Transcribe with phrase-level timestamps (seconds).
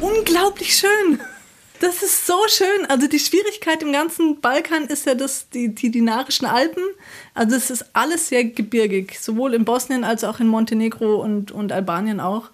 [0.00, 1.20] Unglaublich schön.
[1.80, 2.86] Das ist so schön.
[2.88, 6.82] Also die Schwierigkeit im ganzen Balkan ist ja das, die, die Dinarischen Alpen.
[7.34, 11.72] Also es ist alles sehr gebirgig, sowohl in Bosnien als auch in Montenegro und, und
[11.72, 12.50] Albanien auch.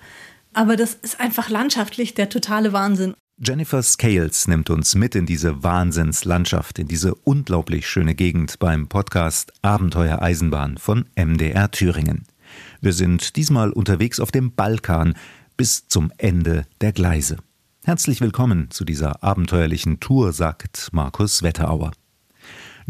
[0.53, 3.15] Aber das ist einfach landschaftlich der totale Wahnsinn.
[3.45, 9.53] Jennifer Scales nimmt uns mit in diese Wahnsinnslandschaft, in diese unglaublich schöne Gegend beim Podcast
[9.63, 12.27] Abenteuer Eisenbahn von MDR Thüringen.
[12.85, 15.15] Wir sind diesmal unterwegs auf dem Balkan
[15.57, 17.37] bis zum Ende der Gleise.
[17.85, 21.93] Herzlich willkommen zu dieser abenteuerlichen Tour, sagt Markus Wetterauer.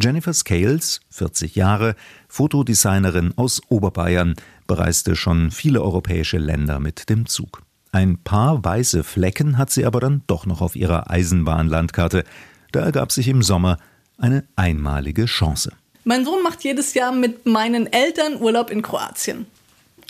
[0.02, 1.94] Jennifer Scales, 40 Jahre,
[2.26, 4.34] Fotodesignerin aus Oberbayern,
[4.66, 7.60] bereiste schon viele europäische Länder mit dem Zug.
[7.90, 12.24] Ein paar weiße Flecken hat sie aber dann doch noch auf ihrer Eisenbahnlandkarte.
[12.72, 13.76] Da ergab sich im Sommer
[14.16, 15.74] eine einmalige Chance.
[16.04, 19.44] Mein Sohn macht jedes Jahr mit meinen Eltern Urlaub in Kroatien.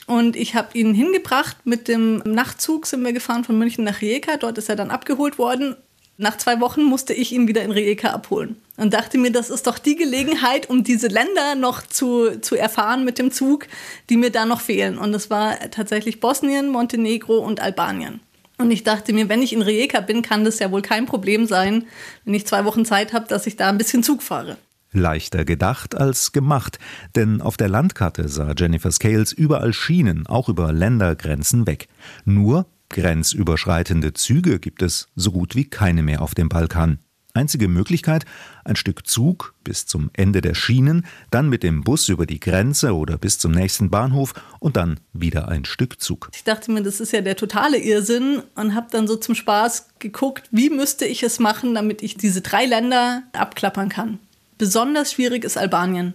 [0.07, 1.57] Und ich habe ihn hingebracht.
[1.65, 4.37] Mit dem Nachtzug sind wir gefahren von München nach Rijeka.
[4.37, 5.77] Dort ist er dann abgeholt worden.
[6.19, 9.67] Nach zwei Wochen musste ich ihn wieder in Rijeka abholen und dachte mir, das ist
[9.67, 13.67] doch die Gelegenheit, um diese Länder noch zu, zu erfahren mit dem Zug,
[14.11, 14.99] die mir da noch fehlen.
[14.99, 18.21] Und das war tatsächlich Bosnien, Montenegro und Albanien.
[18.59, 21.47] Und ich dachte mir, wenn ich in Rijeka bin, kann das ja wohl kein Problem
[21.47, 21.87] sein,
[22.25, 24.59] wenn ich zwei Wochen Zeit habe, dass ich da ein bisschen Zug fahre.
[24.93, 26.79] Leichter gedacht als gemacht,
[27.17, 31.89] denn auf der Landkarte sah Jennifer Scales überall Schienen, auch über Ländergrenzen weg.
[32.25, 36.99] Nur grenzüberschreitende Züge gibt es so gut wie keine mehr auf dem Balkan.
[37.35, 38.27] Einzige Möglichkeit,
[38.63, 42.95] ein Stück Zug bis zum Ende der Schienen, dann mit dem Bus über die Grenze
[42.95, 46.29] oder bis zum nächsten Bahnhof und dann wieder ein Stück Zug.
[46.35, 49.89] Ich dachte mir, das ist ja der totale Irrsinn und habe dann so zum Spaß
[49.99, 54.19] geguckt, wie müsste ich es machen, damit ich diese drei Länder abklappern kann.
[54.63, 56.15] Besonders schwierig ist Albanien.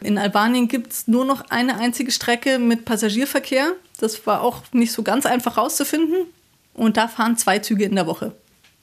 [0.00, 3.72] In Albanien gibt es nur noch eine einzige Strecke mit Passagierverkehr.
[3.98, 6.26] Das war auch nicht so ganz einfach rauszufinden.
[6.74, 8.36] Und da fahren zwei Züge in der Woche.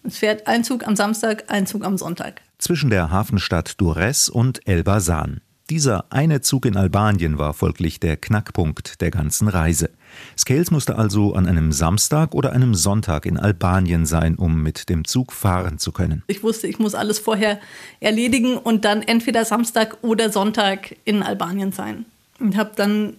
[0.04, 2.42] Es fährt ein Zug am Samstag, ein Zug am Sonntag.
[2.58, 5.40] Zwischen der Hafenstadt Durres und Elbasan.
[5.72, 9.90] Dieser eine Zug in Albanien war folglich der Knackpunkt der ganzen Reise.
[10.38, 15.06] Scales musste also an einem Samstag oder einem Sonntag in Albanien sein, um mit dem
[15.06, 16.22] Zug fahren zu können.
[16.28, 17.60] Ich wusste, ich muss alles vorher
[18.00, 22.06] erledigen und dann entweder Samstag oder Sonntag in Albanien sein.
[22.40, 23.16] Und habe dann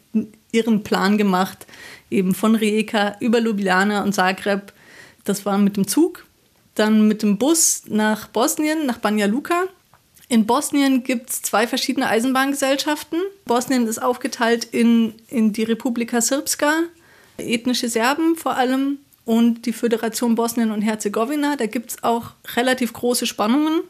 [0.52, 1.66] ihren Plan gemacht,
[2.10, 4.72] eben von Rijeka über Ljubljana und Zagreb.
[5.24, 6.24] Das war mit dem Zug.
[6.76, 9.64] Dann mit dem Bus nach Bosnien, nach Banja Luka
[10.28, 13.20] in Bosnien gibt es zwei verschiedene Eisenbahngesellschaften.
[13.44, 16.82] Bosnien ist aufgeteilt in, in die Republika Srpska,
[17.38, 21.56] ethnische Serben vor allem, und die Föderation Bosnien und Herzegowina.
[21.56, 23.82] Da gibt es auch relativ große Spannungen,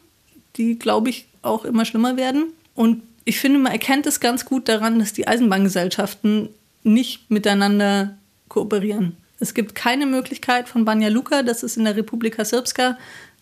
[0.57, 2.47] die, glaube ich, auch immer schlimmer werden.
[2.73, 6.49] Und ich finde, man erkennt es ganz gut daran, dass die Eisenbahngesellschaften
[6.83, 8.17] nicht miteinander
[8.49, 9.15] kooperieren.
[9.39, 12.97] Es gibt keine Möglichkeit von Banja Luka, das ist in der Republika Srpska,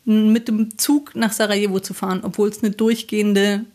[0.05, 3.65] mit dem Zug nach Sarajevo zu fahren, obwohl es eine durchgehende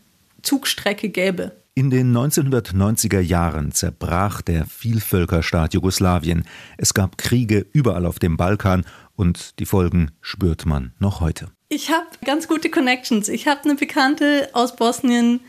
[0.41, 1.51] Zugstrecke gäbe.
[1.73, 6.43] In den 1990er Jahren zerbrach der Vielvölkerstaat Jugoslawien.
[6.77, 8.83] Es gab Kriege überall auf dem Balkan
[9.15, 11.47] und die Folgen spürt man noch heute.
[11.69, 13.29] Ich habe ganz gute Connections.
[13.29, 15.39] Ich habe eine Bekannte aus Bosnien,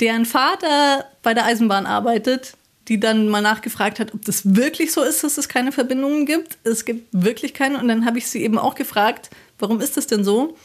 [0.00, 2.58] deren Vater bei der Eisenbahn arbeitet,
[2.88, 6.58] die dann mal nachgefragt hat, ob das wirklich so ist, dass es keine Verbindungen gibt.
[6.64, 7.78] Es gibt wirklich keine.
[7.78, 10.56] Und dann habe ich sie eben auch gefragt, Warum ist das denn so?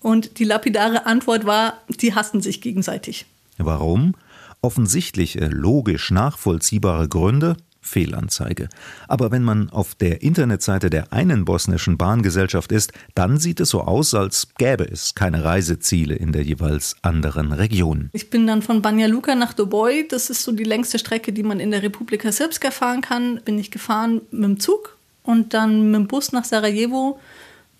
[0.00, 3.26] Und die lapidare Antwort war, die hassen sich gegenseitig.
[3.58, 4.14] Warum?
[4.60, 8.68] Offensichtliche, logisch nachvollziehbare Gründe, Fehlanzeige.
[9.06, 13.82] Aber wenn man auf der Internetseite der einen bosnischen Bahngesellschaft ist, dann sieht es so
[13.82, 18.10] aus, als gäbe es keine Reiseziele in der jeweils anderen Region.
[18.12, 21.42] Ich bin dann von Banja Luka nach Doboj, das ist so die längste Strecke, die
[21.42, 25.90] man in der Republika Srpska fahren kann, bin ich gefahren mit dem Zug und dann
[25.90, 27.18] mit dem Bus nach Sarajevo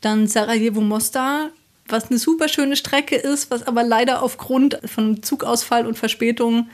[0.01, 1.51] dann Sarajevo-Mostar,
[1.89, 6.69] was eine super schöne Strecke ist, was aber leider aufgrund von Zugausfall und Verspätung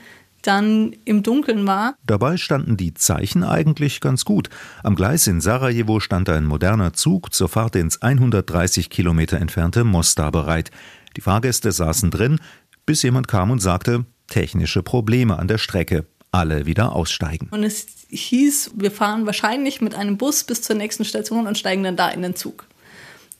[0.47, 1.95] dann im Dunkeln war.
[2.05, 4.49] Dabei standen die Zeichen eigentlich ganz gut.
[4.83, 10.31] Am Gleis in Sarajevo stand ein moderner Zug zur Fahrt ins 130 Kilometer entfernte Mostar
[10.31, 10.71] bereit.
[11.17, 12.39] Die Fahrgäste saßen drin,
[12.85, 16.05] bis jemand kam und sagte, technische Probleme an der Strecke.
[16.31, 17.47] Alle wieder aussteigen.
[17.51, 21.83] Und es hieß, wir fahren wahrscheinlich mit einem Bus bis zur nächsten Station und steigen
[21.83, 22.67] dann da in den Zug.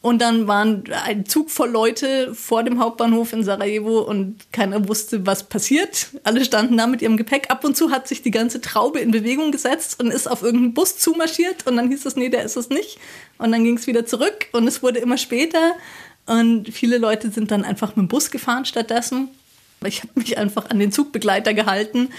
[0.06, 5.26] Und dann waren ein Zug voll Leute vor dem Hauptbahnhof in Sarajevo und keiner wusste,
[5.26, 6.10] was passiert.
[6.24, 7.50] Alle standen da mit ihrem Gepäck.
[7.50, 10.76] Ab und zu hat sich die ganze Traube in Bewegung gesetzt und ist auf irgendeinen
[10.76, 11.66] Bus zumarschiert.
[11.66, 13.00] Und dann hieß es, nee, der ist es nicht.
[13.40, 15.72] Und dann ging es wieder zurück und es wurde immer später.
[16.28, 19.30] Und viele Leute sind dann einfach mit dem Bus gefahren stattdessen.
[19.86, 22.10] Ich habe mich einfach an den Zugbegleiter gehalten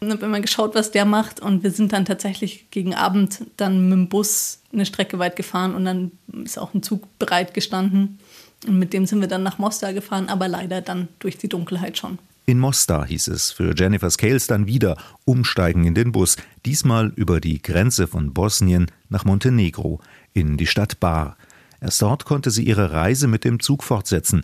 [0.00, 1.40] und habe immer geschaut, was der macht.
[1.40, 5.74] Und wir sind dann tatsächlich gegen Abend dann mit dem Bus eine Strecke weit gefahren
[5.74, 6.12] und dann
[6.44, 8.18] ist auch ein Zug bereit gestanden.
[8.66, 11.98] Und mit dem sind wir dann nach Mostar gefahren, aber leider dann durch die Dunkelheit
[11.98, 12.18] schon.
[12.46, 16.36] In Mostar hieß es für Jennifer Scales dann wieder umsteigen in den Bus,
[16.66, 20.00] diesmal über die Grenze von Bosnien nach Montenegro
[20.34, 21.38] in die Stadt Bar.
[21.80, 24.42] Erst dort konnte sie ihre Reise mit dem Zug fortsetzen.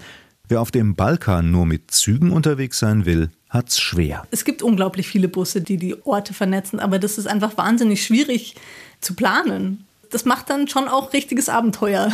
[0.50, 4.26] Wer auf dem Balkan nur mit Zügen unterwegs sein will, hat's schwer.
[4.32, 8.56] Es gibt unglaublich viele Busse, die die Orte vernetzen, aber das ist einfach wahnsinnig schwierig
[9.00, 9.86] zu planen.
[10.10, 12.10] Das macht dann schon auch richtiges Abenteuer.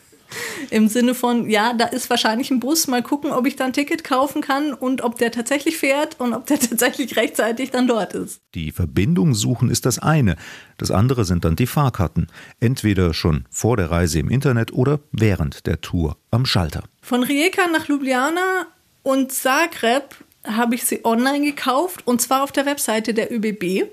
[0.70, 3.72] Im Sinne von, ja, da ist wahrscheinlich ein Bus, mal gucken, ob ich da ein
[3.72, 8.14] Ticket kaufen kann und ob der tatsächlich fährt und ob der tatsächlich rechtzeitig dann dort
[8.14, 8.40] ist.
[8.56, 10.34] Die Verbindung suchen ist das eine.
[10.76, 12.26] Das andere sind dann die Fahrkarten.
[12.58, 16.82] Entweder schon vor der Reise im Internet oder während der Tour am Schalter.
[17.02, 18.66] Von Rijeka nach Ljubljana
[19.02, 20.14] und Zagreb
[20.44, 23.90] habe ich sie online gekauft und zwar auf der Webseite der ÖBB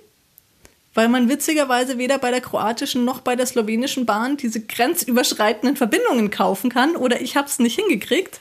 [0.98, 6.31] weil man witzigerweise weder bei der kroatischen noch bei der slowenischen Bahn diese grenzüberschreitenden Verbindungen
[6.31, 8.39] kaufen kann oder ich habe es nicht hingekriegt.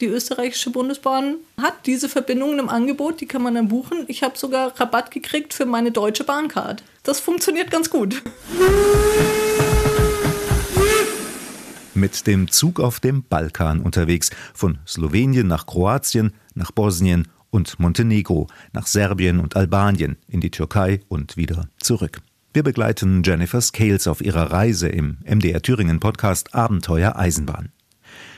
[0.00, 4.04] Die österreichische Bundesbahn hat diese Verbindungen im Angebot, die kann man dann buchen.
[4.06, 6.84] Ich habe sogar Rabatt gekriegt für meine deutsche Bahncard.
[7.02, 8.22] Das funktioniert ganz gut.
[11.96, 18.48] Mit dem Zug auf dem Balkan unterwegs, von Slowenien nach Kroatien, nach Bosnien und Montenegro,
[18.74, 22.20] nach Serbien und Albanien, in die Türkei und wieder zurück.
[22.52, 27.70] Wir begleiten Jennifer Scales auf ihrer Reise im MDR Thüringen Podcast Abenteuer Eisenbahn.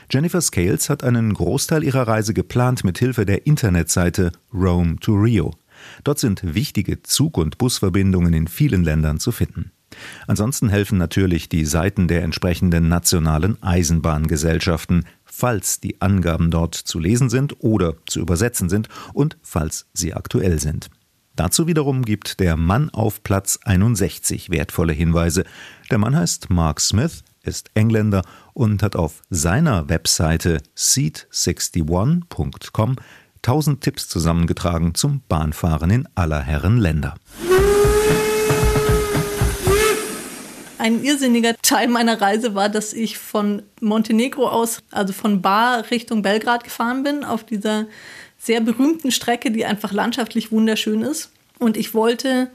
[0.09, 5.51] Jennifer Scales hat einen Großteil ihrer Reise geplant mit Hilfe der Internetseite Rome to Rio.
[6.05, 9.73] Dort sind wichtige Zug- und Busverbindungen in vielen Ländern zu finden.
[10.27, 17.29] Ansonsten helfen natürlich die Seiten der entsprechenden nationalen Eisenbahngesellschaften, falls die Angaben dort zu lesen
[17.29, 20.89] sind oder zu übersetzen sind und falls sie aktuell sind.
[21.35, 25.45] Dazu wiederum gibt der Mann auf Platz 61 wertvolle Hinweise.
[25.89, 28.23] Der Mann heißt Mark Smith, ist Engländer
[28.53, 32.97] und hat auf seiner Webseite seat61.com
[33.37, 37.15] 1000 Tipps zusammengetragen zum Bahnfahren in aller Herren Länder.
[40.79, 46.21] Ein irrsinniger Teil meiner Reise war, dass ich von Montenegro aus, also von Bar Richtung
[46.21, 47.87] Belgrad gefahren bin, auf dieser
[48.37, 51.31] sehr berühmten Strecke, die einfach landschaftlich wunderschön ist.
[51.59, 52.49] Und ich wollte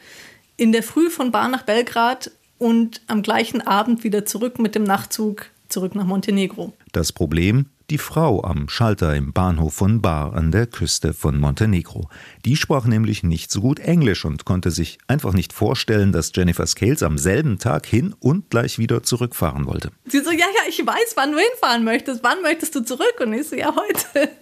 [0.56, 4.84] in der Früh von Bar nach Belgrad und am gleichen Abend wieder zurück mit dem
[4.84, 6.72] Nachtzug zurück nach Montenegro.
[6.92, 12.08] Das Problem, die Frau am Schalter im Bahnhof von Bar an der Küste von Montenegro.
[12.44, 16.66] Die sprach nämlich nicht so gut Englisch und konnte sich einfach nicht vorstellen, dass Jennifer
[16.66, 19.90] Scales am selben Tag hin und gleich wieder zurückfahren wollte.
[20.06, 22.22] Sie so, ja, ja, ich weiß, wann du hinfahren möchtest.
[22.22, 23.20] Wann möchtest du zurück?
[23.20, 24.30] Und ich so, ja, heute.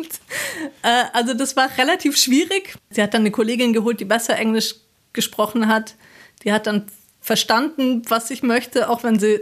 [0.83, 2.77] Äh, also das war relativ schwierig.
[2.91, 4.75] Sie hat dann eine Kollegin geholt, die besser Englisch
[5.13, 5.95] gesprochen hat.
[6.45, 6.87] Die hat dann
[7.21, 9.41] verstanden, was ich möchte, auch wenn sie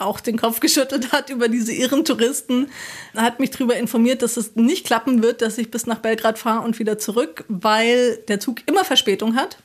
[0.00, 2.68] auch den Kopf geschüttelt hat über diese irren Touristen.
[3.14, 6.64] Hat mich darüber informiert, dass es nicht klappen wird, dass ich bis nach Belgrad fahre
[6.64, 9.58] und wieder zurück, weil der Zug immer Verspätung hat.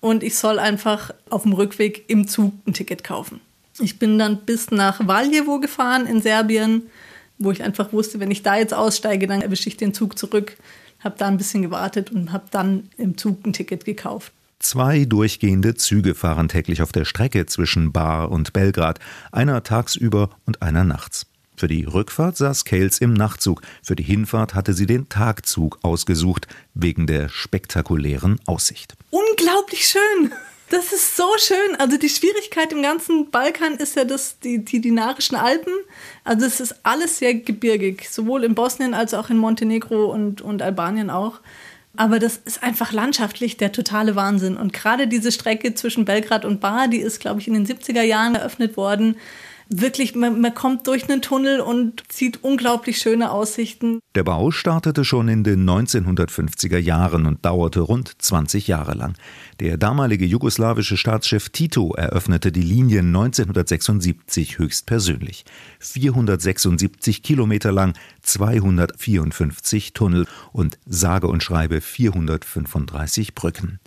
[0.00, 3.40] Und ich soll einfach auf dem Rückweg im Zug ein Ticket kaufen.
[3.80, 6.90] Ich bin dann bis nach Valjevo gefahren in Serbien,
[7.38, 10.56] wo ich einfach wusste, wenn ich da jetzt aussteige, dann erwische ich den Zug zurück.
[11.00, 14.32] Habe da ein bisschen gewartet und habe dann im Zug ein Ticket gekauft.
[14.58, 18.98] Zwei durchgehende Züge fahren täglich auf der Strecke zwischen Bar und Belgrad,
[19.32, 21.26] einer tagsüber und einer nachts.
[21.56, 26.48] Für die Rückfahrt saß Kales im Nachtzug, für die Hinfahrt hatte sie den Tagzug ausgesucht,
[26.74, 28.94] wegen der spektakulären Aussicht.
[29.10, 30.32] Unglaublich schön!
[30.70, 31.76] Das ist so schön.
[31.78, 35.72] Also die Schwierigkeit im ganzen Balkan ist ja das, die, die Dinarischen Alpen.
[36.24, 40.62] Also es ist alles sehr gebirgig, sowohl in Bosnien als auch in Montenegro und, und
[40.62, 41.40] Albanien auch.
[41.96, 44.56] Aber das ist einfach landschaftlich der totale Wahnsinn.
[44.56, 48.02] Und gerade diese Strecke zwischen Belgrad und Bar, die ist, glaube ich, in den 70er
[48.02, 49.16] Jahren eröffnet worden
[49.68, 54.00] wirklich, man, man, kommt durch einen Tunnel und sieht unglaublich schöne Aussichten.
[54.14, 59.14] Der Bau startete schon in den 1950er Jahren und dauerte rund 20 Jahre lang.
[59.60, 65.44] Der damalige jugoslawische Staatschef Tito eröffnete die Linie 1976 höchstpersönlich.
[65.80, 73.80] 476 Kilometer lang, 254 Tunnel und sage und schreibe 435 Brücken.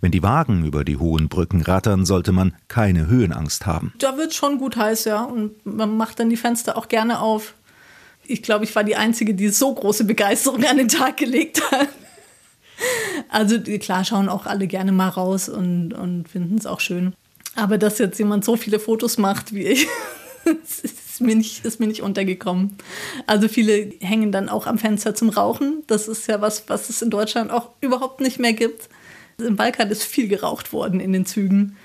[0.00, 3.92] Wenn die Wagen über die hohen Brücken rattern, sollte man keine Höhenangst haben.
[3.98, 5.22] Da wird schon gut heiß, ja.
[5.22, 7.54] Und man macht dann die Fenster auch gerne auf.
[8.26, 11.88] Ich glaube, ich war die Einzige, die so große Begeisterung an den Tag gelegt hat.
[13.28, 17.14] Also klar schauen auch alle gerne mal raus und, und finden es auch schön.
[17.56, 19.86] Aber dass jetzt jemand so viele Fotos macht wie ich,
[20.44, 22.76] ist mir, nicht, ist mir nicht untergekommen.
[23.26, 25.82] Also viele hängen dann auch am Fenster zum Rauchen.
[25.86, 28.88] Das ist ja was, was es in Deutschland auch überhaupt nicht mehr gibt.
[29.38, 31.76] Im Balkan ist viel geraucht worden in den Zügen,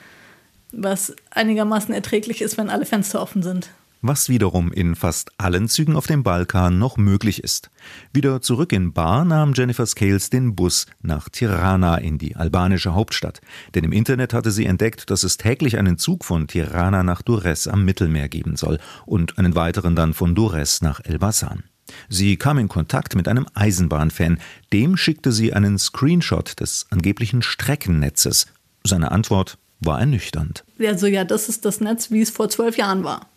[0.72, 3.70] was einigermaßen erträglich ist, wenn alle Fenster offen sind
[4.02, 7.70] was wiederum in fast allen Zügen auf dem Balkan noch möglich ist.
[8.14, 13.42] Wieder zurück in Bar nahm Jennifer Scales den Bus nach Tirana in die albanische Hauptstadt.
[13.76, 17.68] Denn im Internet hatte sie entdeckt, dass es täglich einen Zug von Tirana nach Durres
[17.68, 21.64] am Mittelmeer geben soll und einen weiteren dann von Durres nach Elbasan.
[22.10, 24.40] Sie kam in Kontakt mit einem Eisenbahnfan.
[24.74, 28.48] Dem schickte sie einen Screenshot des angeblichen Streckennetzes.
[28.84, 30.64] Seine Antwort war ernüchternd.
[30.80, 33.28] Also ja, das ist das Netz, wie es vor zwölf Jahren war.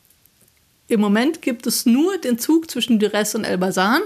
[0.88, 4.02] Im Moment gibt es nur den Zug zwischen Durres und Elbasan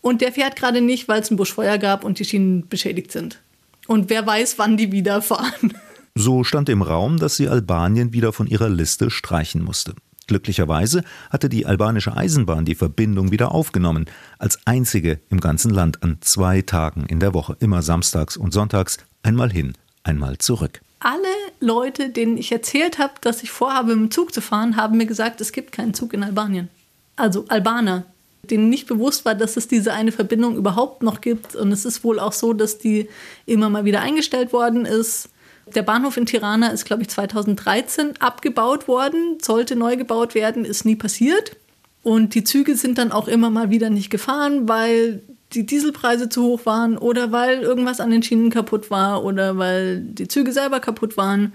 [0.00, 3.40] und der fährt gerade nicht, weil es ein Buschfeuer gab und die Schienen beschädigt sind.
[3.86, 5.74] Und wer weiß, wann die wieder fahren.
[6.14, 9.94] So stand im Raum, dass sie Albanien wieder von ihrer Liste streichen musste.
[10.26, 14.06] Glücklicherweise hatte die albanische Eisenbahn die Verbindung wieder aufgenommen,
[14.38, 18.98] als einzige im ganzen Land an zwei Tagen in der Woche, immer samstags und sonntags,
[19.22, 21.28] einmal hin, einmal zurück alle
[21.60, 25.06] Leute, denen ich erzählt habe, dass ich vorhabe, mit dem Zug zu fahren, haben mir
[25.06, 26.68] gesagt, es gibt keinen Zug in Albanien.
[27.16, 28.06] Also Albaner,
[28.42, 31.54] denen nicht bewusst war, dass es diese eine Verbindung überhaupt noch gibt.
[31.56, 33.08] Und es ist wohl auch so, dass die
[33.44, 35.28] immer mal wieder eingestellt worden ist.
[35.66, 40.84] Der Bahnhof in Tirana ist, glaube ich, 2013 abgebaut worden, sollte neu gebaut werden, ist
[40.84, 41.56] nie passiert.
[42.02, 45.22] Und die Züge sind dann auch immer mal wieder nicht gefahren, weil
[45.54, 50.00] die Dieselpreise zu hoch waren oder weil irgendwas an den Schienen kaputt war oder weil
[50.00, 51.54] die Züge selber kaputt waren,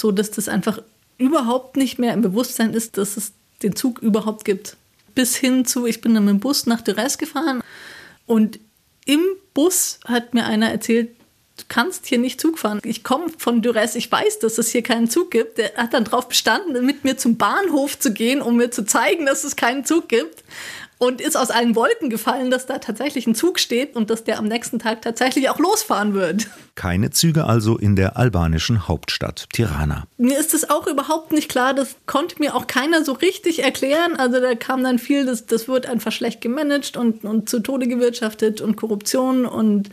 [0.00, 0.80] so dass das einfach
[1.18, 4.76] überhaupt nicht mehr im Bewusstsein ist, dass es den Zug überhaupt gibt.
[5.14, 7.62] Bis hin zu, ich bin dann mit dem Bus nach Durres gefahren
[8.26, 8.60] und
[9.06, 9.20] im
[9.54, 11.10] Bus hat mir einer erzählt,
[11.68, 12.80] kannst hier nicht Zug fahren.
[12.84, 15.58] Ich komme von Durres, ich weiß, dass es hier keinen Zug gibt.
[15.58, 19.26] Der hat dann darauf bestanden, mit mir zum Bahnhof zu gehen, um mir zu zeigen,
[19.26, 20.44] dass es keinen Zug gibt
[21.00, 24.38] und ist aus allen Wolken gefallen, dass da tatsächlich ein Zug steht und dass der
[24.38, 26.48] am nächsten Tag tatsächlich auch losfahren wird.
[26.74, 30.04] Keine Züge also in der albanischen Hauptstadt Tirana.
[30.18, 34.16] Mir ist das auch überhaupt nicht klar, das konnte mir auch keiner so richtig erklären.
[34.16, 37.88] Also da kam dann viel, das, das wird einfach schlecht gemanagt und, und zu Tode
[37.88, 39.88] gewirtschaftet und Korruption und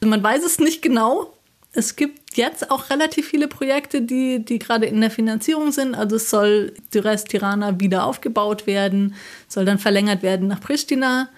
[0.00, 1.34] man weiß es nicht genau.
[1.72, 5.94] Es gibt jetzt auch relativ viele Projekte, die, die gerade in der Finanzierung sind.
[5.94, 9.14] Also es soll Dures Tirana wieder aufgebaut werden,
[9.48, 11.28] soll dann verlängert werden nach Pristina.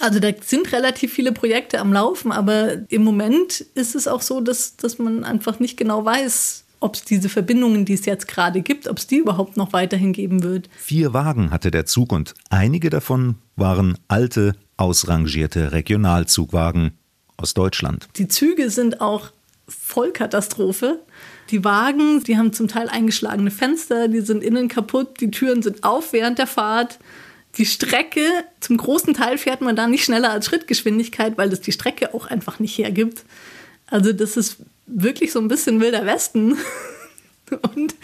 [0.00, 4.40] Also da sind relativ viele Projekte am Laufen, aber im Moment ist es auch so,
[4.40, 8.60] dass, dass man einfach nicht genau weiß, ob es diese Verbindungen, die es jetzt gerade
[8.60, 10.68] gibt, ob es die überhaupt noch weiterhin geben wird.
[10.76, 16.92] Vier Wagen hatte der Zug und einige davon waren alte, ausrangierte Regionalzugwagen
[17.38, 18.08] aus Deutschland.
[18.16, 19.30] Die Züge sind auch
[19.68, 21.00] Vollkatastrophe.
[21.50, 25.84] Die Wagen, die haben zum Teil eingeschlagene Fenster, die sind innen kaputt, die Türen sind
[25.84, 26.98] auf während der Fahrt.
[27.56, 28.20] Die Strecke,
[28.60, 32.26] zum großen Teil fährt man da nicht schneller als Schrittgeschwindigkeit, weil das die Strecke auch
[32.26, 33.24] einfach nicht hergibt.
[33.86, 36.56] Also das ist wirklich so ein bisschen wilder Westen
[37.74, 37.94] und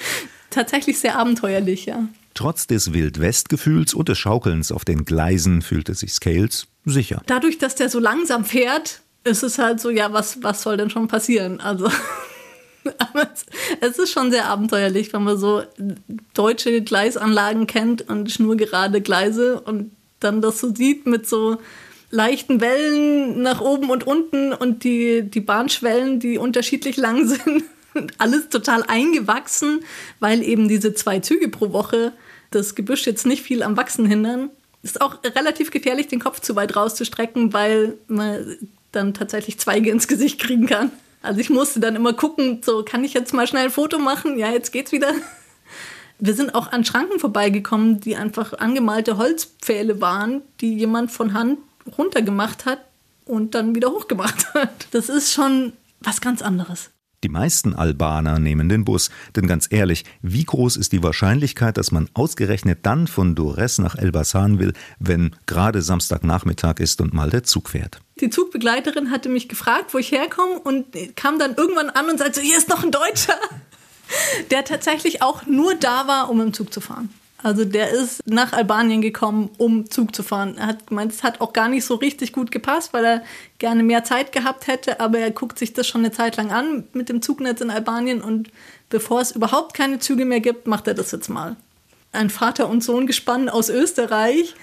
[0.51, 2.09] tatsächlich sehr abenteuerlich, ja.
[2.33, 7.23] Trotz des Wildwest-Gefühls und des Schaukelns auf den Gleisen fühlte sich Scales sicher.
[7.27, 10.91] Dadurch, dass der so langsam fährt, es ist halt so, ja, was, was soll denn
[10.91, 11.61] schon passieren?
[11.61, 11.87] Also,
[12.85, 13.47] es,
[13.81, 15.63] es, ist schon sehr abenteuerlich, wenn man so
[16.35, 19.91] deutsche Gleisanlagen kennt und schnurgerade Gleise und
[20.21, 21.59] dann das so sieht mit so
[22.11, 27.65] leichten Wellen nach oben und unten und die, die Bahnschwellen, die unterschiedlich lang sind.
[28.19, 29.85] Alles total eingewachsen,
[30.21, 32.13] weil eben diese zwei Züge pro Woche
[32.51, 34.51] das Gebüsch jetzt nicht viel am Wachsen hindern.
[34.83, 38.57] Ist auch relativ gefährlich, den Kopf zu weit rauszustrecken, weil man
[38.95, 40.91] dann tatsächlich Zweige ins Gesicht kriegen kann.
[41.23, 44.39] Also ich musste dann immer gucken, so kann ich jetzt mal schnell ein Foto machen?
[44.39, 45.13] Ja, jetzt geht's wieder.
[46.19, 51.59] Wir sind auch an Schranken vorbeigekommen, die einfach angemalte Holzpfähle waren, die jemand von Hand
[51.99, 52.81] runtergemacht hat
[53.25, 54.89] und dann wieder hochgemacht hat.
[54.93, 56.91] Das ist schon was ganz anderes.
[57.25, 61.91] Die meisten Albaner nehmen den Bus, denn ganz ehrlich, wie groß ist die Wahrscheinlichkeit, dass
[61.91, 67.43] man ausgerechnet dann von Dores nach Elbasan will, wenn gerade Samstagnachmittag ist und mal der
[67.43, 68.04] Zug fährt?
[68.21, 72.41] Die Zugbegleiterin hatte mich gefragt, wo ich herkomme und kam dann irgendwann an und sagte,
[72.41, 73.39] hier ist noch ein Deutscher,
[74.51, 77.13] der tatsächlich auch nur da war, um im Zug zu fahren.
[77.45, 80.57] Also der ist nach Albanien gekommen, um Zug zu fahren.
[80.57, 83.25] Er hat gemeint, es hat auch gar nicht so richtig gut gepasst, weil er
[83.59, 86.85] gerne mehr Zeit gehabt hätte, aber er guckt sich das schon eine Zeit lang an
[86.95, 88.51] mit dem Zugnetz in Albanien und
[88.89, 91.57] bevor es überhaupt keine Züge mehr gibt, macht er das jetzt mal.
[92.13, 94.55] Ein Vater und Sohn gespannt aus Österreich,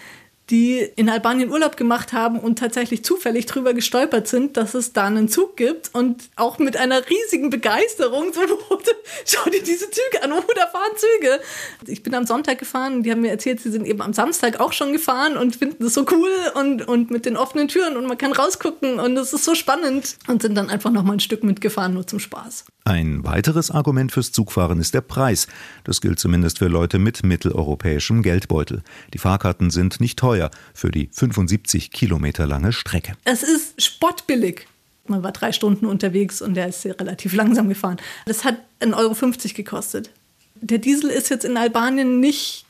[0.51, 5.05] die in Albanien Urlaub gemacht haben und tatsächlich zufällig drüber gestolpert sind, dass es da
[5.05, 8.41] einen Zug gibt und auch mit einer riesigen Begeisterung so,
[9.25, 11.39] schau dir diese Züge an, oh, da fahren Züge.
[11.87, 14.73] Ich bin am Sonntag gefahren, die haben mir erzählt, sie sind eben am Samstag auch
[14.73, 18.17] schon gefahren und finden das so cool und, und mit den offenen Türen und man
[18.17, 21.45] kann rausgucken und es ist so spannend und sind dann einfach noch mal ein Stück
[21.45, 22.65] mitgefahren, nur zum Spaß.
[22.91, 25.47] Ein weiteres Argument fürs Zugfahren ist der Preis.
[25.85, 28.83] Das gilt zumindest für Leute mit mitteleuropäischem Geldbeutel.
[29.13, 33.13] Die Fahrkarten sind nicht teuer für die 75 Kilometer lange Strecke.
[33.23, 34.67] Es ist spottbillig.
[35.07, 37.95] Man war drei Stunden unterwegs und der ist relativ langsam gefahren.
[38.25, 40.09] Das hat 1,50 Euro gekostet.
[40.55, 42.65] Der Diesel ist jetzt in Albanien nicht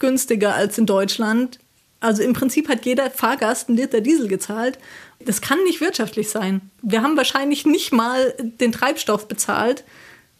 [0.00, 1.60] günstiger als in Deutschland.
[2.02, 4.78] Also im Prinzip hat jeder Fahrgast einen Liter Diesel gezahlt.
[5.24, 6.60] Das kann nicht wirtschaftlich sein.
[6.82, 9.84] Wir haben wahrscheinlich nicht mal den Treibstoff bezahlt.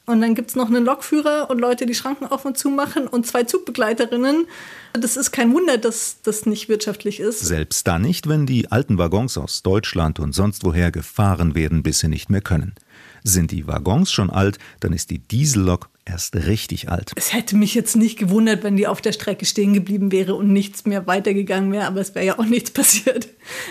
[0.05, 3.07] Und dann gibt es noch einen Lokführer und Leute, die Schranken auf und zu machen
[3.07, 4.49] und zwei Zugbegleiterinnen.
[4.95, 7.39] Das ist kein Wunder, dass das nicht wirtschaftlich ist.
[7.39, 12.01] Selbst dann nicht, wenn die alten Waggons aus Deutschland und sonst woher gefahren werden, bis
[12.01, 12.75] sie nicht mehr können.
[13.23, 17.13] Sind die Waggons schon alt, dann ist die Diesellok erst richtig alt.
[17.17, 20.53] Es hätte mich jetzt nicht gewundert, wenn die auf der Strecke stehen geblieben wäre und
[20.53, 23.29] nichts mehr weitergegangen wäre, aber es wäre ja auch nichts passiert.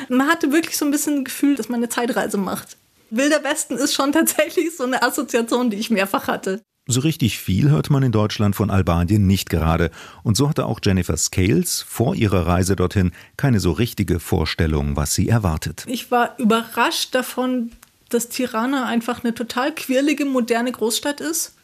[0.10, 2.78] Man hatte wirklich so ein bisschen ein Gefühl, dass man eine Zeitreise macht.
[3.10, 6.62] Wilder Westen ist schon tatsächlich so eine Assoziation, die ich mehrfach hatte.
[6.88, 9.92] So richtig viel hört man in Deutschland von Albanien nicht gerade.
[10.24, 15.14] Und so hatte auch Jennifer Scales vor ihrer Reise dorthin keine so richtige Vorstellung, was
[15.14, 15.86] sie erwartet.
[15.88, 17.72] Ich war überrascht davon,
[18.10, 21.56] dass Tirana einfach eine total quirlige, moderne Großstadt ist.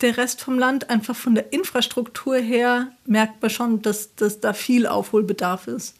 [0.00, 4.52] Der Rest vom Land einfach von der Infrastruktur her merkt man schon, dass, dass da
[4.52, 5.94] viel Aufholbedarf ist.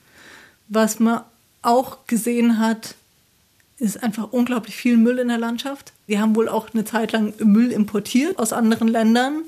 [0.68, 1.22] Was man
[1.62, 2.94] auch gesehen hat,
[3.78, 5.92] ist einfach unglaublich viel Müll in der Landschaft.
[6.08, 9.42] Die haben wohl auch eine Zeit lang Müll importiert aus anderen Ländern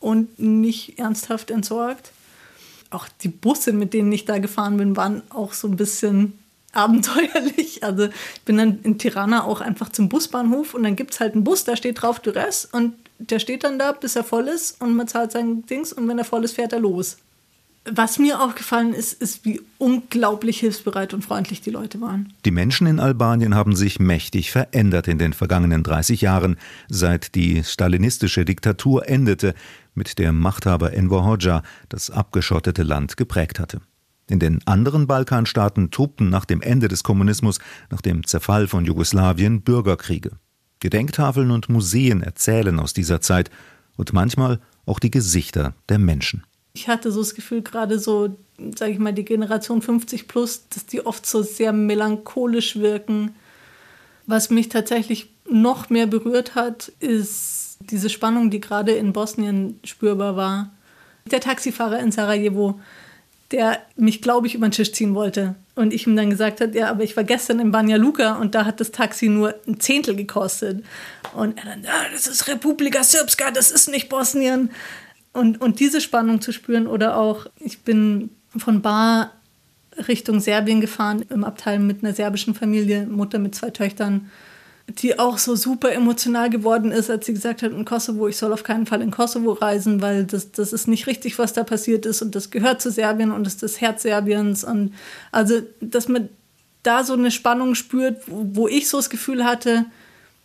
[0.00, 2.10] und nicht ernsthaft entsorgt.
[2.90, 6.38] Auch die Busse, mit denen ich da gefahren bin, waren auch so ein bisschen
[6.72, 7.84] abenteuerlich.
[7.84, 11.34] Also ich bin dann in Tirana auch einfach zum Busbahnhof und dann gibt es halt
[11.34, 14.80] einen Bus, da steht drauf Duress und der steht dann da, bis er voll ist
[14.80, 17.18] und man zahlt sein Dings und wenn er voll ist, fährt er los.
[17.88, 22.32] Was mir aufgefallen ist, ist, wie unglaublich hilfsbereit und freundlich die Leute waren.
[22.44, 26.56] Die Menschen in Albanien haben sich mächtig verändert in den vergangenen 30 Jahren,
[26.88, 29.54] seit die stalinistische Diktatur endete,
[29.94, 33.80] mit der Machthaber Enver Hoxha das abgeschottete Land geprägt hatte.
[34.28, 39.62] In den anderen Balkanstaaten tobten nach dem Ende des Kommunismus, nach dem Zerfall von Jugoslawien
[39.62, 40.32] Bürgerkriege.
[40.80, 43.50] Gedenktafeln und Museen erzählen aus dieser Zeit
[43.96, 46.44] und manchmal auch die Gesichter der Menschen.
[46.74, 48.36] Ich hatte so das Gefühl, gerade so,
[48.76, 53.34] sage ich mal, die Generation 50 plus, dass die oft so sehr melancholisch wirken.
[54.26, 60.36] Was mich tatsächlich noch mehr berührt hat, ist diese Spannung, die gerade in Bosnien spürbar
[60.36, 60.70] war.
[61.30, 62.80] Der Taxifahrer in Sarajevo,
[63.52, 65.54] der mich, glaube ich, über den Tisch ziehen wollte.
[65.76, 68.54] Und ich ihm dann gesagt habe, ja, aber ich war gestern in Banja Luka und
[68.54, 70.82] da hat das Taxi nur ein Zehntel gekostet.
[71.34, 74.70] Und er dann, ja, das ist Republika Srpska, das ist nicht Bosnien.
[75.34, 79.32] Und, und diese Spannung zu spüren oder auch, ich bin von Bar
[80.08, 84.30] Richtung Serbien gefahren, im Abteil mit einer serbischen Familie, Mutter mit zwei Töchtern,
[84.88, 88.52] die auch so super emotional geworden ist, als sie gesagt hat, in Kosovo, ich soll
[88.52, 92.06] auf keinen Fall in Kosovo reisen, weil das, das ist nicht richtig, was da passiert
[92.06, 94.62] ist und das gehört zu Serbien und ist das Herz Serbiens.
[94.62, 94.94] Und
[95.32, 96.28] also, dass man
[96.84, 99.86] da so eine Spannung spürt, wo, wo ich so das Gefühl hatte,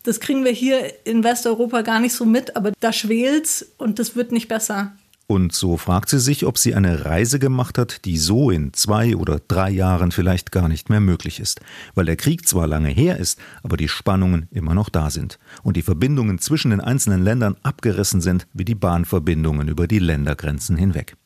[0.02, 4.16] das kriegen wir hier in Westeuropa gar nicht so mit, aber da schwelt's und das
[4.16, 4.92] wird nicht besser.
[5.32, 9.16] Und so fragt sie sich, ob sie eine Reise gemacht hat, die so in zwei
[9.16, 11.62] oder drei Jahren vielleicht gar nicht mehr möglich ist,
[11.94, 15.78] weil der Krieg zwar lange her ist, aber die Spannungen immer noch da sind und
[15.78, 21.16] die Verbindungen zwischen den einzelnen Ländern abgerissen sind wie die Bahnverbindungen über die Ländergrenzen hinweg.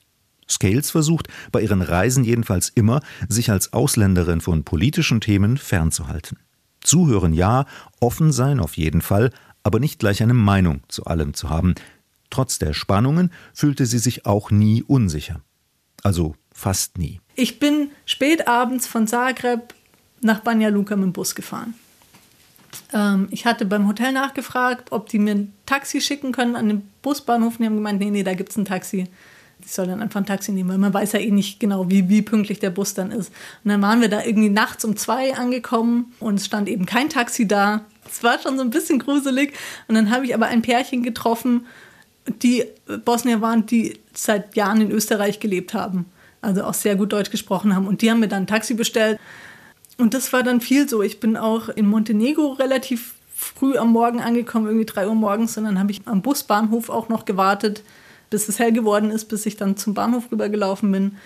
[0.49, 6.39] Scales versucht bei ihren Reisen jedenfalls immer, sich als Ausländerin von politischen Themen fernzuhalten.
[6.81, 7.67] Zuhören ja,
[7.99, 9.33] offen sein auf jeden Fall,
[9.65, 11.75] aber nicht gleich eine Meinung zu allem zu haben.
[12.31, 15.41] Trotz der Spannungen fühlte sie sich auch nie unsicher.
[16.03, 17.21] Also fast nie.
[17.35, 19.75] Ich bin spät abends von Zagreb
[20.21, 21.75] nach Banja Luka mit dem Bus gefahren.
[22.93, 26.83] Ähm, ich hatte beim Hotel nachgefragt, ob die mir ein Taxi schicken können an den
[27.03, 27.59] Busbahnhof.
[27.59, 29.09] Die haben gemeint, nee, nee, da gibt es ein Taxi
[29.65, 32.09] ich soll dann einfach ein Taxi nehmen, weil man weiß ja eh nicht genau, wie,
[32.09, 33.33] wie pünktlich der Bus dann ist.
[33.65, 37.09] Und dann waren wir da irgendwie nachts um zwei angekommen und es stand eben kein
[37.09, 37.85] Taxi da.
[38.09, 39.55] Es war schon so ein bisschen gruselig.
[39.89, 41.67] Und dann habe ich aber ein Pärchen getroffen,
[42.43, 42.65] die
[43.05, 46.07] Bosnier waren, die seit Jahren in Österreich gelebt haben.
[46.43, 47.87] Also auch sehr gut Deutsch gesprochen haben.
[47.87, 49.19] Und die haben mir dann ein Taxi bestellt.
[49.99, 51.03] Und das war dann viel so.
[51.03, 55.57] Ich bin auch in Montenegro relativ früh am Morgen angekommen, irgendwie drei Uhr morgens.
[55.57, 57.83] Und dann habe ich am Busbahnhof auch noch gewartet
[58.31, 61.17] bis es hell geworden ist, bis ich dann zum Bahnhof rübergelaufen bin.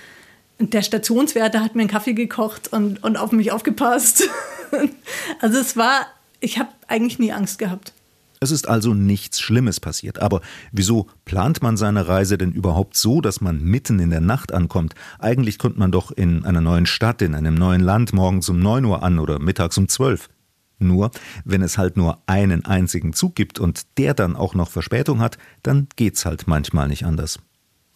[0.58, 4.28] der Stationswärter hat mir einen Kaffee gekocht und, und auf mich aufgepasst.
[5.40, 6.06] also es war,
[6.40, 7.92] ich habe eigentlich nie Angst gehabt.
[8.42, 10.22] Es ist also nichts Schlimmes passiert.
[10.22, 10.40] Aber
[10.72, 14.94] wieso plant man seine Reise denn überhaupt so, dass man mitten in der Nacht ankommt?
[15.18, 18.86] Eigentlich kommt man doch in einer neuen Stadt, in einem neuen Land morgens um 9
[18.86, 20.30] Uhr an oder mittags um 12.
[20.78, 21.10] Nur,
[21.44, 25.36] wenn es halt nur einen einzigen Zug gibt und der dann auch noch Verspätung hat,
[25.62, 27.40] dann geht's halt manchmal nicht anders.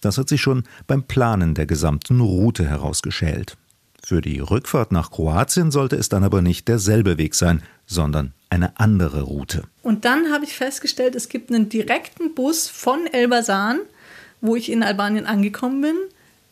[0.03, 3.57] Das hat sich schon beim Planen der gesamten Route herausgeschält.
[4.05, 8.79] Für die Rückfahrt nach Kroatien sollte es dann aber nicht derselbe Weg sein, sondern eine
[8.79, 9.65] andere Route.
[9.83, 13.81] Und dann habe ich festgestellt, es gibt einen direkten Bus von Elbasan,
[14.41, 15.97] wo ich in Albanien angekommen bin,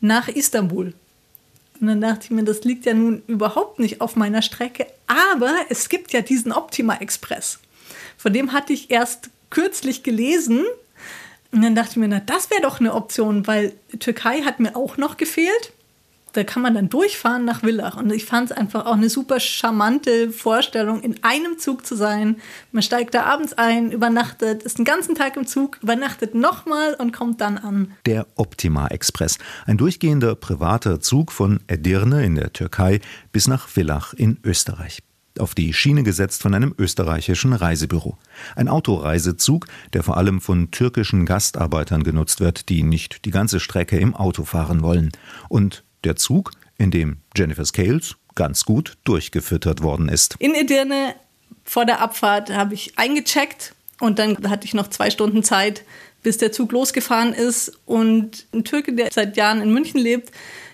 [0.01, 0.95] nach Istanbul.
[1.81, 5.53] Und dann dachte ich mir, das liegt ja nun überhaupt nicht auf meiner Strecke, aber
[5.69, 7.59] es gibt ja diesen Optima Express.
[8.17, 10.65] Von dem hatte ich erst kürzlich gelesen.
[11.51, 14.77] Und dann dachte ich mir, na, das wäre doch eine Option, weil Türkei hat mir
[14.77, 15.73] auch noch gefehlt
[16.33, 17.97] da kann man dann durchfahren nach Villach.
[17.97, 22.37] Und ich fand es einfach auch eine super charmante Vorstellung, in einem Zug zu sein.
[22.73, 27.13] Man steigt da abends ein, übernachtet, ist den ganzen Tag im Zug, übernachtet nochmal und
[27.13, 27.93] kommt dann an.
[28.07, 33.01] Der Optima Express, ein durchgehender privater Zug von Edirne in der Türkei
[33.33, 35.03] bis nach Villach in Österreich
[35.39, 38.19] auf die Schiene gesetzt von einem österreichischen Reisebüro.
[38.55, 43.99] Ein Autoreisezug, der vor allem von türkischen Gastarbeitern genutzt wird, die nicht die ganze Strecke
[43.99, 45.11] im Auto fahren wollen.
[45.49, 50.37] Und der Zug, in dem Jennifer Scales ganz gut durchgefüttert worden ist.
[50.39, 51.15] In Edirne
[51.65, 55.85] vor der Abfahrt habe ich eingecheckt und dann hatte ich noch zwei Stunden Zeit,
[56.23, 57.79] bis der Zug losgefahren ist.
[57.87, 60.33] Und ein Türke, der seit Jahren in München lebt,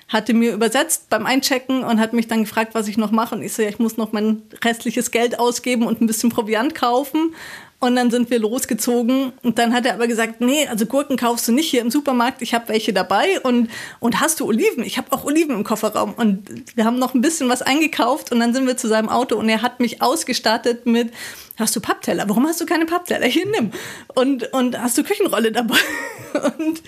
[0.08, 3.34] hatte mir übersetzt beim Einchecken und hat mich dann gefragt, was ich noch mache.
[3.34, 6.74] Und ich so, ja, ich muss noch mein restliches Geld ausgeben und ein bisschen Proviant
[6.74, 7.34] kaufen.
[7.80, 9.32] Und dann sind wir losgezogen.
[9.42, 12.42] Und dann hat er aber gesagt, nee, also Gurken kaufst du nicht hier im Supermarkt.
[12.42, 13.40] Ich habe welche dabei.
[13.40, 14.82] Und, und hast du Oliven?
[14.82, 16.14] Ich habe auch Oliven im Kofferraum.
[16.14, 18.32] Und wir haben noch ein bisschen was eingekauft.
[18.32, 19.36] Und dann sind wir zu seinem Auto.
[19.36, 21.12] Und er hat mich ausgestattet mit,
[21.58, 22.28] hast du Pappteller?
[22.28, 23.26] Warum hast du keine Pappteller?
[23.26, 23.72] Hier, nimm.
[24.14, 25.76] Und, und hast du Küchenrolle dabei?
[26.58, 26.82] Und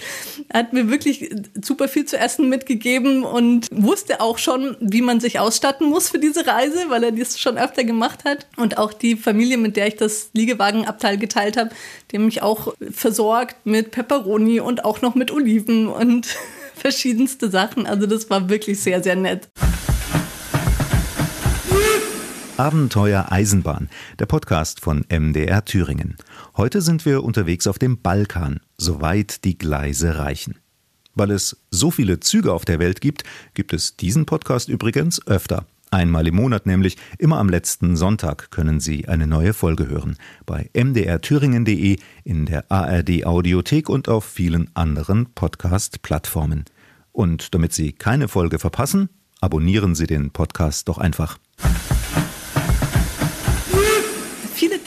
[0.52, 1.30] hat mir wirklich
[1.62, 6.18] super viel zu essen mitgegeben und wusste auch schon, wie man sich ausstatten muss für
[6.18, 8.46] diese Reise, weil er das schon öfter gemacht hat.
[8.58, 11.70] Und auch die Familie, mit der ich das Liegewagen Abteil geteilt habe,
[12.10, 16.26] die mich auch versorgt mit Peperoni und auch noch mit Oliven und
[16.74, 17.86] verschiedenste Sachen.
[17.86, 19.48] Also das war wirklich sehr, sehr nett.
[22.60, 26.18] Abenteuer Eisenbahn, der Podcast von MDR Thüringen.
[26.58, 30.58] Heute sind wir unterwegs auf dem Balkan, soweit die Gleise reichen.
[31.14, 35.64] Weil es so viele Züge auf der Welt gibt, gibt es diesen Podcast übrigens öfter.
[35.90, 40.18] Einmal im Monat nämlich, immer am letzten Sonntag können Sie eine neue Folge hören.
[40.44, 46.66] Bei mdrthüringen.de, in der ARD Audiothek und auf vielen anderen Podcast-Plattformen.
[47.10, 49.08] Und damit Sie keine Folge verpassen,
[49.40, 51.38] abonnieren Sie den Podcast doch einfach.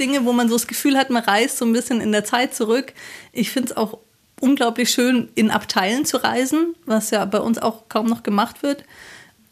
[0.03, 2.53] Dinge, wo man so das Gefühl hat, man reist so ein bisschen in der Zeit
[2.53, 2.93] zurück.
[3.31, 3.99] Ich finde es auch
[4.41, 8.83] unglaublich schön, in Abteilen zu reisen, was ja bei uns auch kaum noch gemacht wird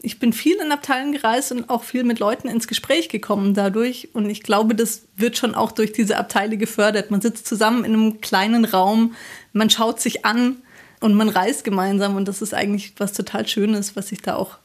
[0.03, 4.09] ich bin viel in Abteilen gereist und auch viel mit Leuten ins Gespräch gekommen dadurch.
[4.13, 7.11] Und ich glaube, das wird schon auch durch diese Abteile gefördert.
[7.11, 9.15] Man sitzt zusammen in einem kleinen Raum,
[9.53, 10.57] man schaut sich an
[10.99, 12.15] und man reist gemeinsam.
[12.15, 14.57] Und das ist eigentlich was total Schönes, was ich da auch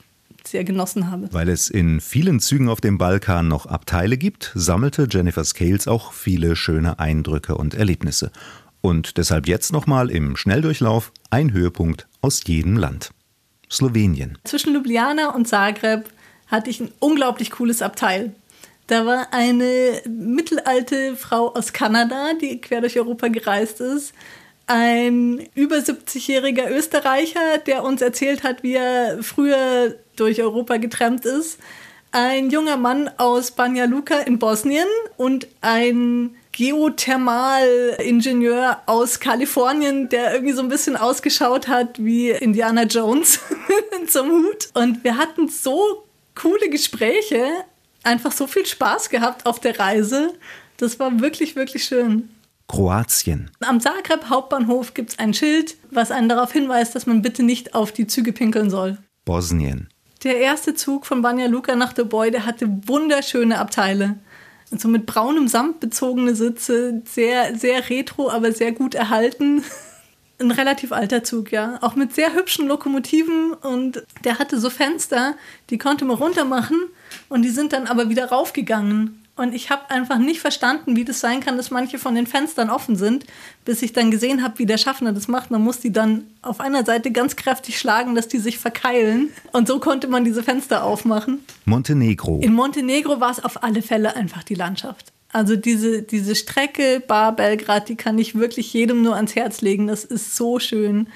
[0.48, 1.28] sehr genossen habe.
[1.32, 6.12] Weil es in vielen Zügen auf dem Balkan noch Abteile gibt, sammelte Jennifer Scales auch
[6.12, 8.30] viele schöne Eindrücke und Erlebnisse.
[8.80, 13.10] Und deshalb jetzt nochmal im Schnelldurchlauf ein Höhepunkt aus jedem Land.
[13.70, 14.38] Slowenien.
[14.44, 16.08] Zwischen Ljubljana und Zagreb
[16.46, 18.32] hatte ich ein unglaublich cooles Abteil.
[18.86, 24.14] Da war eine mittelalte Frau aus Kanada, die quer durch Europa gereist ist.
[24.68, 31.60] Ein über 70-jähriger Österreicher, der uns erzählt hat, wie er früher durch Europa getrennt ist.
[32.12, 40.54] Ein junger Mann aus Banja Luka in Bosnien und ein Geothermalingenieur aus Kalifornien, der irgendwie
[40.54, 43.40] so ein bisschen ausgeschaut hat wie Indiana Jones
[44.08, 44.70] zum Hut.
[44.72, 47.46] Und wir hatten so coole Gespräche,
[48.04, 50.32] einfach so viel Spaß gehabt auf der Reise.
[50.78, 52.30] Das war wirklich, wirklich schön.
[52.68, 53.50] Kroatien.
[53.60, 57.74] Am Zagreb Hauptbahnhof gibt es ein Schild, was einen darauf hinweist, dass man bitte nicht
[57.74, 58.98] auf die Züge pinkeln soll.
[59.24, 59.88] Bosnien.
[60.22, 64.16] Der erste Zug von Banja Luka nach Dubai, der hatte wunderschöne Abteile
[64.70, 69.64] so mit braunem Samt bezogene Sitze, sehr, sehr retro, aber sehr gut erhalten.
[70.38, 71.78] Ein relativ alter Zug, ja.
[71.80, 75.34] Auch mit sehr hübschen Lokomotiven und der hatte so Fenster,
[75.70, 76.76] die konnte man runter machen
[77.30, 79.25] und die sind dann aber wieder raufgegangen.
[79.36, 82.70] Und ich habe einfach nicht verstanden, wie das sein kann, dass manche von den Fenstern
[82.70, 83.26] offen sind,
[83.66, 85.50] bis ich dann gesehen habe, wie der Schaffner das macht.
[85.50, 89.28] Man muss die dann auf einer Seite ganz kräftig schlagen, dass die sich verkeilen.
[89.52, 91.40] Und so konnte man diese Fenster aufmachen.
[91.66, 92.40] Montenegro.
[92.40, 95.12] In Montenegro war es auf alle Fälle einfach die Landschaft.
[95.32, 99.86] Also diese, diese Strecke Bar-Belgrad, die kann ich wirklich jedem nur ans Herz legen.
[99.86, 101.08] Das ist so schön.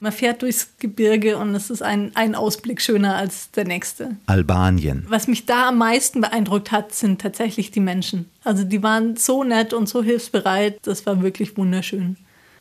[0.00, 4.16] Man fährt durchs Gebirge und es ist ein, ein Ausblick schöner als der nächste.
[4.26, 5.06] Albanien.
[5.08, 8.28] Was mich da am meisten beeindruckt hat, sind tatsächlich die Menschen.
[8.44, 10.78] Also die waren so nett und so hilfsbereit.
[10.82, 12.16] Das war wirklich wunderschön.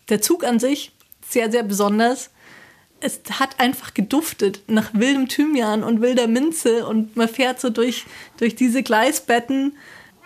[0.10, 0.92] Der Zug an sich,
[1.28, 2.30] sehr, sehr besonders.
[3.02, 8.06] Es hat einfach geduftet nach wildem Thymian und wilder Minze und man fährt so durch,
[8.38, 9.74] durch diese Gleisbetten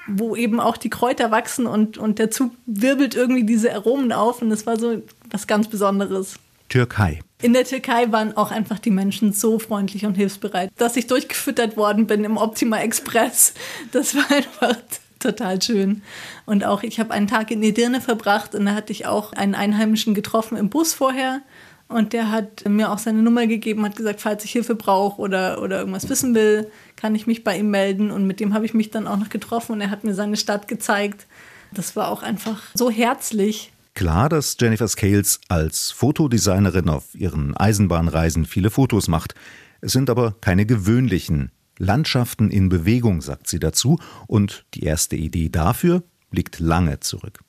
[0.09, 4.41] wo eben auch die Kräuter wachsen und, und der Zug wirbelt irgendwie diese Aromen auf
[4.41, 6.39] und es war so was ganz Besonderes.
[6.69, 7.19] Türkei.
[7.41, 11.77] In der Türkei waren auch einfach die Menschen so freundlich und hilfsbereit, dass ich durchgefüttert
[11.77, 13.53] worden bin im Optima Express.
[13.91, 14.75] Das war einfach
[15.19, 16.01] total schön.
[16.45, 19.55] Und auch ich habe einen Tag in Edirne verbracht und da hatte ich auch einen
[19.55, 21.41] Einheimischen getroffen im Bus vorher.
[21.87, 25.61] Und der hat mir auch seine Nummer gegeben, hat gesagt, falls ich Hilfe brauche oder,
[25.61, 28.11] oder irgendwas wissen will, kann ich mich bei ihm melden.
[28.11, 30.37] Und mit dem habe ich mich dann auch noch getroffen und er hat mir seine
[30.37, 31.25] Stadt gezeigt.
[31.71, 38.45] Das war auch einfach so herzlich klar, dass Jennifer Scales als Fotodesignerin auf ihren Eisenbahnreisen
[38.45, 39.35] viele Fotos macht.
[39.81, 43.99] Es sind aber keine gewöhnlichen Landschaften in Bewegung, sagt sie dazu.
[44.25, 47.41] Und die erste Idee dafür liegt lange zurück.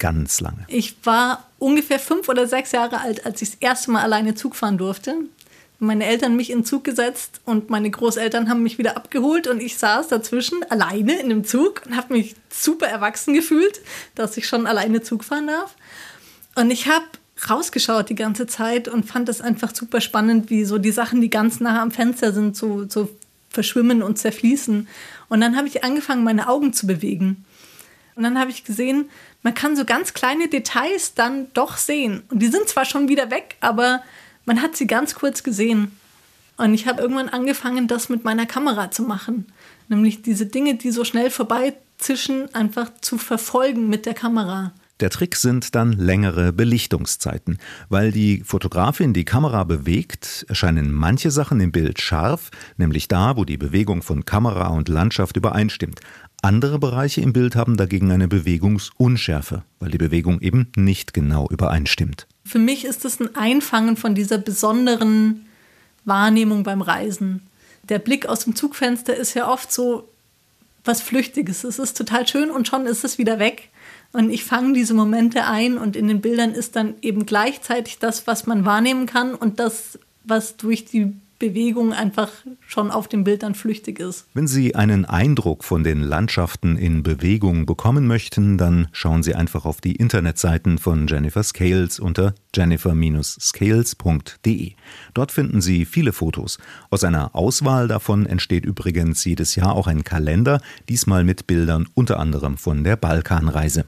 [0.00, 0.66] Ganz lange.
[0.66, 4.56] Ich war ungefähr fünf oder sechs Jahre alt, als ich das erste Mal alleine Zug
[4.56, 5.14] fahren durfte
[5.82, 9.60] meine Eltern mich in den Zug gesetzt und meine Großeltern haben mich wieder abgeholt und
[9.60, 13.80] ich saß dazwischen alleine in dem Zug und habe mich super erwachsen gefühlt,
[14.14, 15.74] dass ich schon alleine Zug fahren darf.
[16.54, 17.04] Und ich habe
[17.50, 21.30] rausgeschaut die ganze Zeit und fand es einfach super spannend, wie so die Sachen, die
[21.30, 23.08] ganz nah am Fenster sind, so, so
[23.50, 24.86] verschwimmen und zerfließen.
[25.28, 27.44] Und dann habe ich angefangen, meine Augen zu bewegen.
[28.14, 29.10] Und dann habe ich gesehen,
[29.42, 32.22] man kann so ganz kleine Details dann doch sehen.
[32.30, 34.02] Und die sind zwar schon wieder weg, aber
[34.44, 35.92] man hat sie ganz kurz gesehen.
[36.56, 39.46] Und ich habe irgendwann angefangen, das mit meiner Kamera zu machen.
[39.88, 44.72] Nämlich diese Dinge, die so schnell vorbeizischen, einfach zu verfolgen mit der Kamera.
[45.00, 47.58] Der Trick sind dann längere Belichtungszeiten.
[47.88, 53.44] Weil die Fotografin die Kamera bewegt, erscheinen manche Sachen im Bild scharf, nämlich da, wo
[53.44, 56.00] die Bewegung von Kamera und Landschaft übereinstimmt.
[56.42, 62.28] Andere Bereiche im Bild haben dagegen eine Bewegungsunschärfe, weil die Bewegung eben nicht genau übereinstimmt.
[62.44, 65.46] Für mich ist es ein Einfangen von dieser besonderen
[66.04, 67.42] Wahrnehmung beim Reisen.
[67.88, 70.08] Der Blick aus dem Zugfenster ist ja oft so
[70.84, 71.64] was Flüchtiges.
[71.64, 73.70] Es ist total schön und schon ist es wieder weg.
[74.12, 78.26] Und ich fange diese Momente ein und in den Bildern ist dann eben gleichzeitig das,
[78.26, 82.30] was man wahrnehmen kann und das, was durch die Bewegung einfach
[82.68, 84.28] schon auf dem Bild dann flüchtig ist.
[84.32, 89.64] Wenn Sie einen Eindruck von den Landschaften in Bewegung bekommen möchten, dann schauen Sie einfach
[89.64, 94.74] auf die Internetseiten von Jennifer Scales unter jennifer-scales.de.
[95.14, 96.58] Dort finden Sie viele Fotos.
[96.90, 102.20] Aus einer Auswahl davon entsteht übrigens jedes Jahr auch ein Kalender, diesmal mit Bildern unter
[102.20, 103.84] anderem von der Balkanreise.